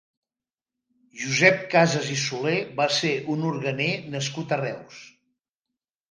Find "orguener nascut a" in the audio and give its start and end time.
3.49-4.59